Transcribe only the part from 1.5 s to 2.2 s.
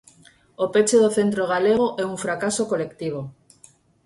Galego é un